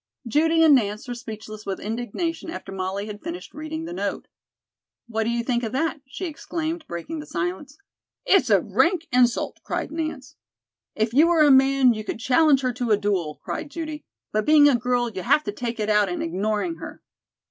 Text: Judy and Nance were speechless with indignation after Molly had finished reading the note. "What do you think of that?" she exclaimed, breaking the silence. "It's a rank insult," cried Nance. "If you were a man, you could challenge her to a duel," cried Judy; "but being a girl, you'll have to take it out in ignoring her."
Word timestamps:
Judy 0.27 0.63
and 0.63 0.73
Nance 0.73 1.07
were 1.07 1.13
speechless 1.13 1.63
with 1.63 1.79
indignation 1.79 2.49
after 2.49 2.71
Molly 2.71 3.05
had 3.05 3.21
finished 3.21 3.53
reading 3.53 3.85
the 3.85 3.93
note. 3.93 4.27
"What 5.07 5.25
do 5.25 5.29
you 5.29 5.43
think 5.43 5.61
of 5.61 5.73
that?" 5.73 6.01
she 6.07 6.25
exclaimed, 6.25 6.85
breaking 6.87 7.19
the 7.19 7.27
silence. 7.27 7.77
"It's 8.25 8.49
a 8.49 8.61
rank 8.61 9.07
insult," 9.11 9.59
cried 9.63 9.91
Nance. 9.91 10.37
"If 10.95 11.13
you 11.13 11.27
were 11.27 11.43
a 11.45 11.51
man, 11.51 11.93
you 11.93 12.03
could 12.03 12.19
challenge 12.19 12.61
her 12.61 12.73
to 12.73 12.89
a 12.89 12.97
duel," 12.97 13.39
cried 13.43 13.69
Judy; 13.69 14.03
"but 14.31 14.43
being 14.43 14.67
a 14.67 14.73
girl, 14.75 15.07
you'll 15.07 15.25
have 15.25 15.43
to 15.43 15.51
take 15.51 15.79
it 15.79 15.87
out 15.87 16.09
in 16.09 16.23
ignoring 16.23 16.77
her." 16.77 17.03